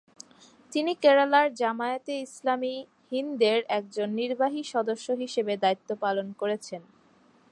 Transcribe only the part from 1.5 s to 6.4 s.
জামায়াতে ইসলামী হিন্দ এর একজন নির্বাহী সদস্য হিসেবে দায়িত্ব পালন